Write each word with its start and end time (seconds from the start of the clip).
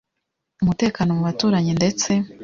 umutekano 0.63 1.09
mu 1.17 1.21
baturanyi 1.27 1.71
Ndetse 1.79 2.09